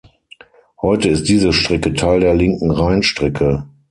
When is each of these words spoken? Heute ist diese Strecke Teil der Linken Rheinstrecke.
Heute 0.81 1.09
ist 1.09 1.29
diese 1.29 1.53
Strecke 1.53 1.93
Teil 1.93 2.21
der 2.21 2.33
Linken 2.33 2.71
Rheinstrecke. 2.71 3.67